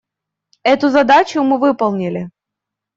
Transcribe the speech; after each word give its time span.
Эту 0.63 0.89
задачу 0.89 1.43
мы 1.43 1.59
выполнили. 1.59 2.31